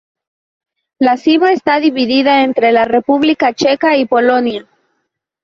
La 0.97 1.15
cima 1.17 1.51
está 1.51 1.79
dividida 1.79 2.41
entre 2.41 2.71
la 2.71 2.85
República 2.85 3.53
Checa 3.53 3.97
y 3.97 4.07
Polonia. 4.07 4.67